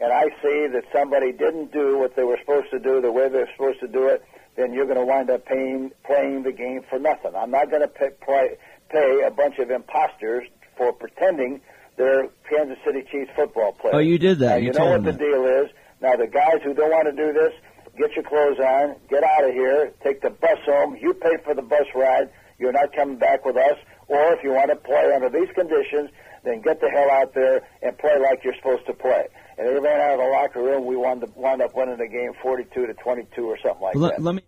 [0.00, 3.28] and I see that somebody didn't do what they were supposed to do the way
[3.28, 4.24] they're supposed to do it,
[4.56, 7.32] then you're going to wind up paying, playing the game for nothing.
[7.36, 8.56] I'm not going to pay, play,
[8.88, 11.60] pay a bunch of imposters for pretending
[11.96, 13.94] they're Kansas City Chiefs football players.
[13.94, 14.48] Oh, you did that.
[14.48, 15.18] Now, you, you know what that.
[15.18, 15.70] the deal is.
[16.00, 17.52] Now, the guys who don't want to do this,
[17.98, 20.96] get your clothes on, get out of here, take the bus home.
[20.98, 22.30] You pay for the bus ride.
[22.58, 23.76] You're not coming back with us.
[24.08, 26.08] Or if you want to play under these conditions,
[26.42, 29.28] then get the hell out there and play like you're supposed to play
[29.60, 30.86] and they ran out of the locker room.
[30.86, 34.16] We wound up, wound up winning the game 42 to 22 or something like let,
[34.16, 34.22] that.
[34.22, 34.42] Let me.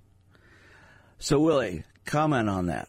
[1.19, 2.89] So Willie, comment on that.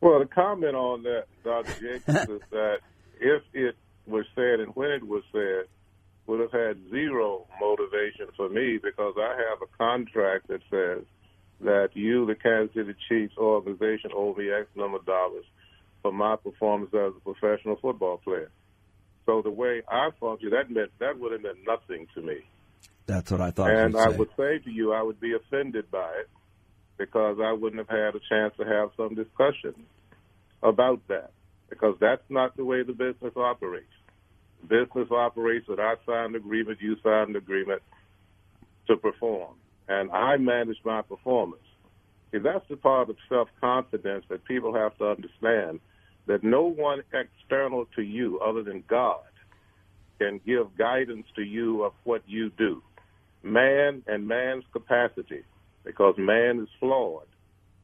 [0.00, 1.72] Well, the comment on that, Dr.
[1.80, 2.78] Jacobs, is that
[3.20, 3.76] if it
[4.06, 5.66] was said and when it was said,
[6.26, 11.04] would have had zero motivation for me because I have a contract that says
[11.60, 15.44] that you, the Kansas City Chiefs organization, owe me X number of dollars
[16.00, 18.50] for my performance as a professional football player.
[19.26, 22.40] So the way I function, that meant that would have meant nothing to me.
[23.06, 23.70] That's what I thought.
[23.70, 24.16] And I say.
[24.16, 26.28] would say to you, I would be offended by it
[26.98, 29.74] because I wouldn't have had a chance to have some discussion
[30.62, 31.32] about that
[31.68, 33.86] because that's not the way the business operates.
[34.68, 37.82] Business operates that I signed an agreement, you signed an agreement
[38.86, 39.54] to perform,
[39.88, 41.62] and I manage my performance.
[42.30, 45.80] See, that's the part of self confidence that people have to understand
[46.26, 49.20] that no one external to you other than God
[50.18, 52.82] can give guidance to you of what you do.
[53.42, 55.42] Man and man's capacity,
[55.84, 57.26] because man is flawed,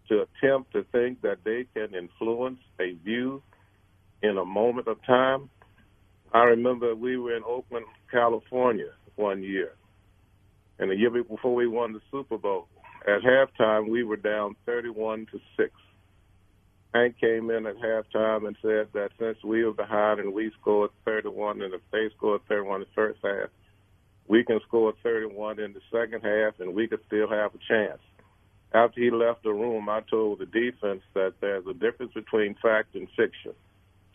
[0.08, 3.42] to attempt to think that they can influence a view
[4.22, 5.50] in a moment of time.
[6.32, 9.72] I remember we were in Oakland, California one year,
[10.78, 12.68] and the year before we won the Super Bowl.
[13.06, 15.70] At halftime, we were down 31 to 6
[16.94, 20.90] Hank came in at halftime and said that since we were behind and we scored
[21.04, 23.50] 31 and if they scored 31 in the first half,
[24.26, 28.00] we can score 31 in the second half and we could still have a chance.
[28.72, 32.94] After he left the room, I told the defense that there's a difference between fact
[32.94, 33.52] and fiction.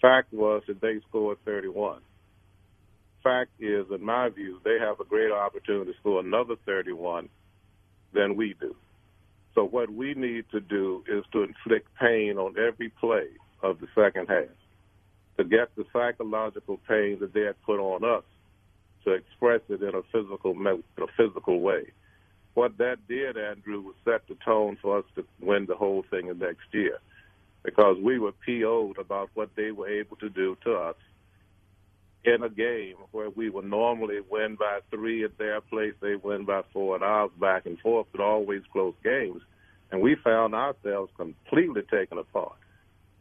[0.01, 2.01] Fact was that they scored 31.
[3.23, 7.29] Fact is, in my view, they have a greater opportunity to score another 31
[8.13, 8.75] than we do.
[9.55, 13.27] So what we need to do is to inflict pain on every play
[13.61, 14.49] of the second half
[15.37, 18.23] to get the psychological pain that they had put on us
[19.03, 21.85] to express it in a physical a physical way.
[22.53, 26.27] What that did, Andrew, was set the tone for us to win the whole thing
[26.27, 26.99] the next year
[27.63, 30.95] because we were PO'd about what they were able to do to us
[32.25, 36.45] in a game where we would normally win by three at their place, they win
[36.45, 39.41] by four at ours, back and forth, but always close games.
[39.91, 42.55] And we found ourselves completely taken apart.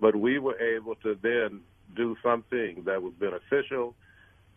[0.01, 1.61] But we were able to then
[1.95, 3.95] do something that was beneficial,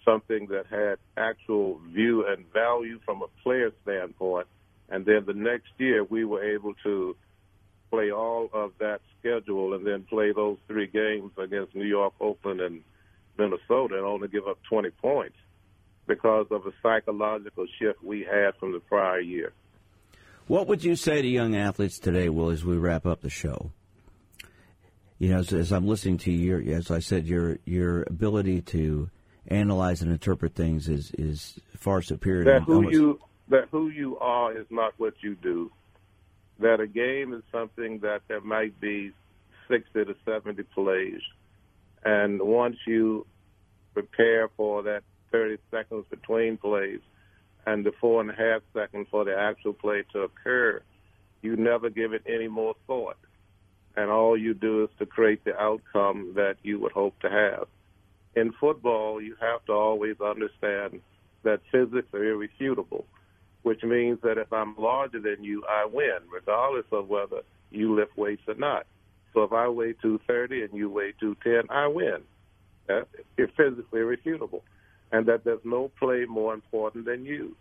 [0.05, 4.47] something that had actual view and value from a player standpoint.
[4.89, 7.15] And then the next year, we were able to
[7.89, 12.61] play all of that schedule and then play those three games against New York, Oakland,
[12.61, 12.81] and
[13.37, 15.37] Minnesota and only give up 20 points
[16.07, 19.53] because of a psychological shift we had from the prior year.
[20.47, 23.71] What would you say to young athletes today, Will, as we wrap up the show?
[25.17, 29.09] You know, as, as I'm listening to you, as I said, your your ability to
[29.47, 32.43] analyze and interpret things is is far superior.
[32.43, 32.93] That who almost...
[32.93, 35.71] you that who you are is not what you do.
[36.59, 39.13] That a game is something that there might be
[39.67, 41.21] sixty to seventy plays,
[42.05, 43.25] and once you
[43.93, 45.01] prepare for that
[45.31, 47.01] thirty seconds between plays,
[47.65, 50.81] and the four and a half seconds for the actual play to occur,
[51.41, 53.17] you never give it any more thought.
[53.97, 57.67] And all you do is to create the outcome that you would hope to have.
[58.35, 61.01] In football, you have to always understand
[61.43, 63.05] that physics are irrefutable,
[63.63, 67.41] which means that if I'm larger than you, I win, regardless of whether
[67.71, 68.85] you lift weights or not.
[69.35, 72.23] So if I weigh 230 and you weigh 210, I win.
[73.37, 74.63] It's physically irrefutable
[75.11, 77.55] and that there's no play more important than you.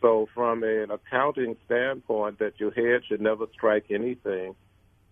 [0.00, 4.54] So, from an accounting standpoint, that your head should never strike anything,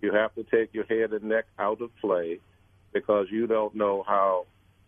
[0.00, 2.40] you have to take your head and neck out of play
[2.92, 4.46] because you don't know how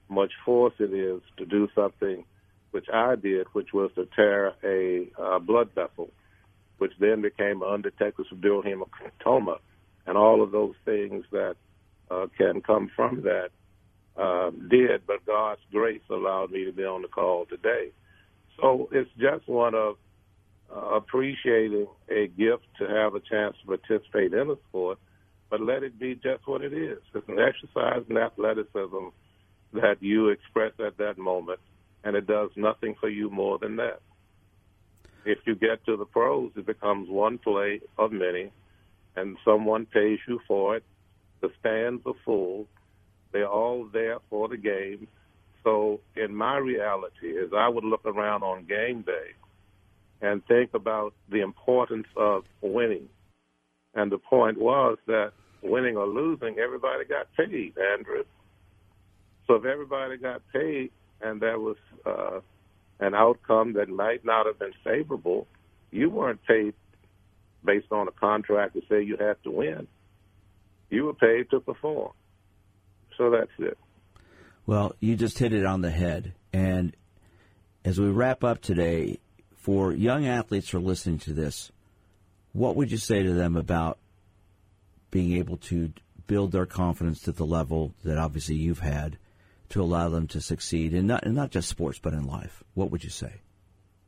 [0.09, 2.24] much force it is to do something,
[2.72, 6.11] which I did, which was to tear a uh, blood vessel,
[6.78, 9.59] which then became an undetected subdural hematoma,
[10.07, 11.57] and all of those things that
[12.11, 13.50] uh, can come from that
[14.16, 17.90] uh, did, but God's grace allowed me to be on the call today.
[18.61, 19.96] So it's just one of
[20.74, 24.98] uh, appreciating a gift to have a chance to participate in a sport,
[25.50, 26.98] but let it be just what it is.
[27.14, 29.09] It's an exercise in athleticism
[29.74, 31.61] that you express at that moment,
[32.04, 34.00] and it does nothing for you more than that.
[35.24, 38.50] If you get to the pros, it becomes one play of many,
[39.16, 40.84] and someone pays you for it.
[41.40, 42.66] The stands are full
[43.36, 45.08] they're all there for the game.
[45.62, 49.34] So, in my reality, is I would look around on game day
[50.22, 53.10] and think about the importance of winning.
[53.94, 58.24] And the point was that winning or losing, everybody got paid, Andrew.
[59.46, 60.90] So if everybody got paid
[61.20, 62.40] and there was uh,
[63.00, 65.46] an outcome that might not have been favorable,
[65.90, 66.72] you weren't paid
[67.66, 69.86] based on a contract to say you have to win.
[70.88, 72.12] You were paid to perform.
[73.18, 73.76] So that's it.
[74.66, 76.32] Well, you just hit it on the head.
[76.52, 76.94] And
[77.84, 79.18] as we wrap up today,
[79.56, 81.72] for young athletes who are listening to this,
[82.52, 83.98] what would you say to them about
[85.10, 85.92] being able to
[86.26, 89.18] build their confidence to the level that obviously you've had
[89.68, 92.62] to allow them to succeed in not, in not just sports but in life?
[92.74, 93.40] What would you say?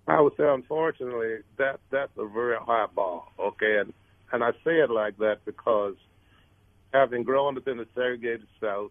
[0.08, 3.24] I would say, unfortunately, that that's a very high bar.
[3.38, 3.92] Okay, and
[4.32, 5.94] and I say it like that because
[6.94, 8.90] having grown up in the segregated South,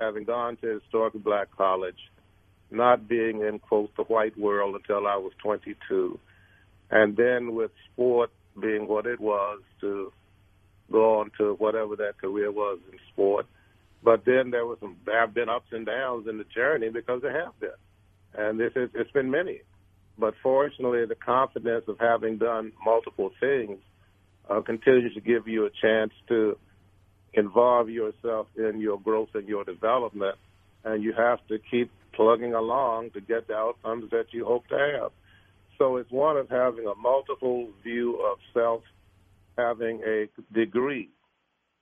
[0.00, 1.98] having gone to historically black college,
[2.70, 6.18] not being in quote the white world until I was 22,
[6.90, 10.12] and then with sport being what it was to
[10.92, 13.46] go on to whatever that career was in sport.
[14.02, 17.22] But then there was some there have been ups and downs in the journey because
[17.22, 17.70] there have been,
[18.34, 19.62] and this is it's been many.
[20.18, 23.78] But fortunately, the confidence of having done multiple things
[24.50, 26.58] uh, continues to give you a chance to
[27.34, 30.36] involve yourself in your growth and your development,
[30.84, 34.76] and you have to keep plugging along to get the outcomes that you hope to
[34.76, 35.12] have.
[35.78, 38.82] So it's one of having a multiple view of self,
[39.56, 41.10] having a degree,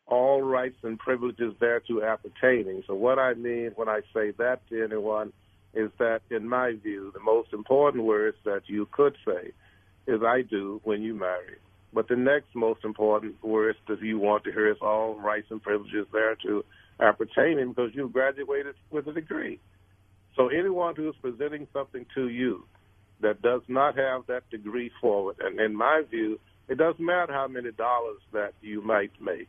[0.06, 2.82] all rights and privileges thereto appertaining.
[2.86, 5.32] So what I mean when I say that to anyone
[5.74, 9.52] is that, in my view, the most important words that you could say
[10.06, 11.56] is "I do" when you marry.
[11.92, 15.62] But the next most important words that you want to hear is all rights and
[15.62, 16.64] privileges there to
[17.00, 19.60] appertaining because you graduated with a degree.
[20.34, 22.64] So anyone who's presenting something to you
[23.20, 26.38] that does not have that degree forward, and in my view,
[26.68, 29.48] it doesn't matter how many dollars that you might make.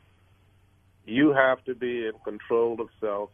[1.05, 3.29] You have to be in control of self,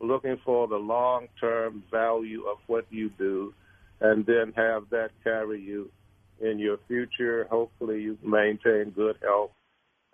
[0.00, 3.54] looking for the long-term value of what you do,
[4.00, 5.90] and then have that carry you
[6.40, 7.46] in your future.
[7.50, 9.50] Hopefully, you maintain good health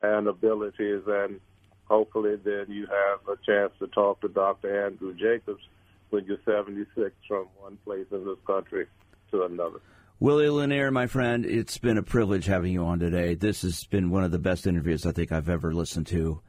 [0.03, 1.41] and abilities, and
[1.85, 4.87] hopefully, then you have a chance to talk to Dr.
[4.87, 5.63] Andrew Jacobs
[6.11, 8.87] when you're 76 from one place in this country
[9.31, 9.81] to another.
[10.19, 13.35] Willie Lanier, my friend, it's been a privilege having you on today.
[13.35, 16.41] This has been one of the best interviews I think I've ever listened to.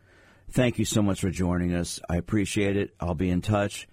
[0.49, 1.99] Thank you so much for joining us.
[2.09, 2.93] I appreciate it.
[2.99, 3.87] I'll be in touch.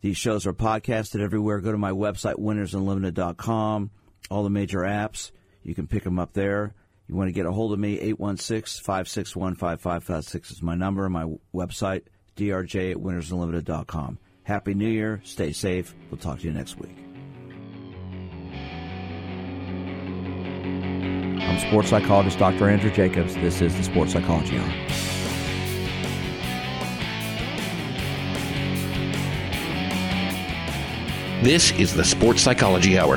[0.00, 1.60] These shows are podcasted everywhere.
[1.60, 3.90] Go to my website, winnersunlimited.com,
[4.30, 5.30] all the major apps.
[5.62, 6.74] You can pick them up there.
[7.08, 11.08] You want to get a hold of me, 816 561 5556 is my number.
[11.08, 12.02] My website,
[12.36, 14.18] drj at winnersunlimited.com.
[14.44, 15.20] Happy New Year.
[15.24, 15.94] Stay safe.
[16.10, 16.96] We'll talk to you next week.
[21.42, 22.68] I'm sports psychologist Dr.
[22.68, 23.34] Andrew Jacobs.
[23.34, 25.21] This is the Sports Psychology Hour.
[31.42, 33.16] This is the Sports Psychology Hour